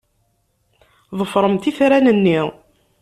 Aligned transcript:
Ḍefremt 1.19 1.69
itran-nni. 1.69 2.39